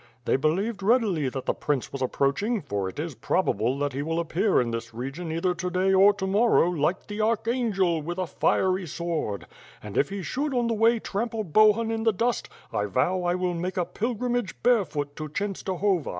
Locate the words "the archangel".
7.05-8.01